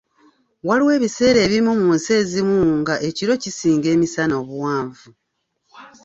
[0.67, 5.07] Waliwo ebiseera ebimu mu nsi ezimu nga ekiro kisinga emisana obuwanvu.